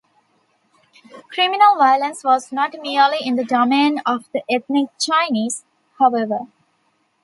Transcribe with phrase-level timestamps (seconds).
[1.31, 5.63] Criminal violence was not merely in the domain of the ethnic Chinese,
[5.99, 6.39] however.